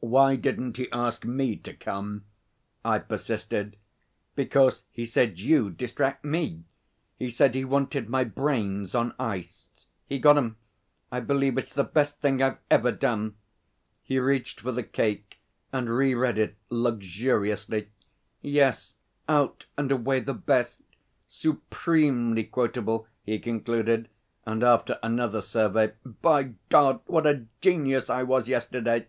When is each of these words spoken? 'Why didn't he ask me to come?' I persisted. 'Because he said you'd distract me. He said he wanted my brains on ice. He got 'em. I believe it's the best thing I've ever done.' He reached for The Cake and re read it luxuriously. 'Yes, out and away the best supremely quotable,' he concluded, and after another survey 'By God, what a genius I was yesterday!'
'Why 0.00 0.36
didn't 0.36 0.76
he 0.76 0.88
ask 0.92 1.24
me 1.24 1.56
to 1.56 1.72
come?' 1.74 2.26
I 2.84 3.00
persisted. 3.00 3.76
'Because 4.36 4.84
he 4.92 5.04
said 5.04 5.40
you'd 5.40 5.76
distract 5.78 6.24
me. 6.24 6.62
He 7.18 7.28
said 7.28 7.56
he 7.56 7.64
wanted 7.64 8.08
my 8.08 8.22
brains 8.22 8.94
on 8.94 9.14
ice. 9.18 9.68
He 10.06 10.20
got 10.20 10.36
'em. 10.38 10.58
I 11.10 11.18
believe 11.18 11.58
it's 11.58 11.72
the 11.74 11.82
best 11.82 12.20
thing 12.20 12.40
I've 12.40 12.58
ever 12.70 12.92
done.' 12.92 13.34
He 14.04 14.20
reached 14.20 14.60
for 14.60 14.70
The 14.70 14.84
Cake 14.84 15.40
and 15.72 15.90
re 15.90 16.14
read 16.14 16.38
it 16.38 16.54
luxuriously. 16.70 17.88
'Yes, 18.40 18.94
out 19.28 19.66
and 19.76 19.90
away 19.90 20.20
the 20.20 20.34
best 20.34 20.82
supremely 21.26 22.44
quotable,' 22.44 23.08
he 23.24 23.40
concluded, 23.40 24.08
and 24.46 24.62
after 24.62 25.00
another 25.02 25.42
survey 25.42 25.94
'By 26.04 26.52
God, 26.68 27.00
what 27.06 27.26
a 27.26 27.46
genius 27.60 28.08
I 28.08 28.22
was 28.22 28.46
yesterday!' 28.48 29.08